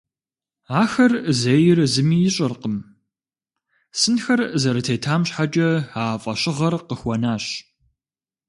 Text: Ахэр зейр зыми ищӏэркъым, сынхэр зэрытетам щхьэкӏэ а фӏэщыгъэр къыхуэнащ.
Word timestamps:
Ахэр 0.81 1.13
зейр 1.41 1.79
зыми 1.93 2.17
ищӏэркъым, 2.27 2.75
сынхэр 3.99 4.41
зэрытетам 4.61 5.21
щхьэкӏэ 5.27 5.69
а 6.01 6.03
фӏэщыгъэр 6.21 6.73
къыхуэнащ. 6.87 7.45